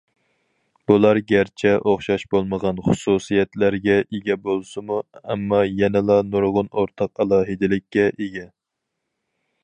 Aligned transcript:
بۇلار 0.91 1.17
گەرچە 1.31 1.73
ئوخشاش 1.89 2.23
بولمىغان 2.31 2.79
خۇسۇسىيەتلەرگە 2.87 3.97
ئىگە 4.17 4.37
بولسىمۇ، 4.45 4.97
ئەمما 5.21 5.59
يەنىلا 5.81 6.17
نۇرغۇن 6.31 6.71
ئورتاق 6.79 7.23
ئالاھىدىلىككە 7.25 8.07
ئىگە. 8.27 8.47